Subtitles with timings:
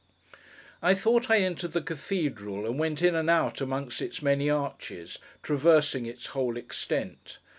[0.81, 5.19] I thought I entered the Cathedral, and went in and out among its many arches:
[5.43, 7.37] traversing its whole extent.